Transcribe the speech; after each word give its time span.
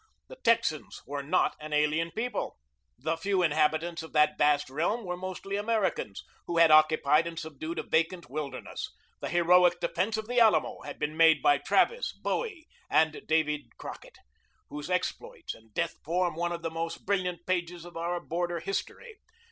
The 0.29 0.37
Texans 0.37 1.03
were 1.05 1.21
not 1.21 1.55
an 1.59 1.73
alien 1.73 2.09
people. 2.09 2.57
The 2.97 3.17
few 3.17 3.43
inhabitants 3.43 4.01
of 4.01 4.13
that 4.13 4.35
vast 4.35 4.67
realm 4.67 5.05
were 5.05 5.15
mostly 5.15 5.57
Americans, 5.57 6.23
who 6.47 6.57
had 6.57 6.71
occupied 6.71 7.27
and 7.27 7.37
subdued 7.37 7.77
a 7.77 7.83
vacant 7.83 8.27
wilderness. 8.27 8.89
The 9.19 9.29
heroic 9.29 9.79
defense 9.79 10.17
of 10.17 10.27
the 10.27 10.39
Alamo 10.39 10.81
had 10.83 10.97
been 10.97 11.15
made 11.15 11.43
by 11.43 11.59
Travis, 11.59 12.13
Bowie, 12.13 12.67
and 12.89 13.21
David 13.27 13.77
Crockett, 13.77 14.17
whose 14.69 14.89
exploits 14.89 15.53
and 15.53 15.71
death 15.71 15.97
form 16.03 16.33
one 16.33 16.51
of 16.51 16.63
the 16.63 16.71
most 16.71 17.05
brilliant 17.05 17.45
pages 17.45 17.85
of 17.85 17.95
our 17.95 18.19
border 18.19 18.59
history. 18.59 19.19